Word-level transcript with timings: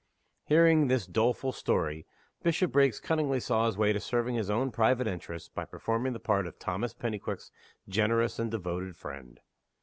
Hearing 0.45 0.87
this 0.87 1.05
doleful 1.05 1.51
story, 1.51 2.07
Bishopriggs 2.41 2.99
cunningly 2.99 3.39
saw 3.39 3.67
his 3.67 3.77
way 3.77 3.93
to 3.93 3.99
serving 3.99 4.33
his 4.33 4.49
own 4.49 4.71
private 4.71 5.05
interests 5.05 5.49
by 5.49 5.63
performing 5.63 6.13
the 6.13 6.19
part 6.19 6.47
of 6.47 6.57
Thomas 6.57 6.95
Pennyquick's 6.95 7.51
generous 7.87 8.39
and 8.39 8.49
devoted 8.49 8.95
friend. 8.97 9.39